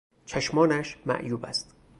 چشمانش 0.25 0.97
معیوب 1.05 1.45
است. 1.45 1.75